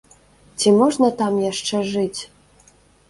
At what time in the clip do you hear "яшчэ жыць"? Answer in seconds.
1.51-2.21